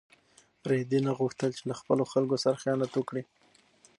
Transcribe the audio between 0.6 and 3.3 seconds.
رېدي نه غوښتل چې له خپلو خلکو سره خیانت وکړي.